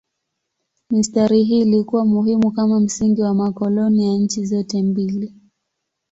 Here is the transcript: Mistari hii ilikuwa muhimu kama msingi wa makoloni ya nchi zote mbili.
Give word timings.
Mistari 0.89 1.43
hii 1.43 1.59
ilikuwa 1.61 2.05
muhimu 2.05 2.51
kama 2.51 2.79
msingi 2.79 3.21
wa 3.21 3.33
makoloni 3.33 4.05
ya 4.05 4.13
nchi 4.13 4.45
zote 4.45 4.81
mbili. 4.81 5.33